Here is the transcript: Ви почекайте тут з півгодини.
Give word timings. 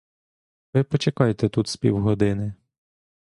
Ви 0.73 0.83
почекайте 0.83 1.49
тут 1.49 1.67
з 1.67 1.77
півгодини. 1.77 2.53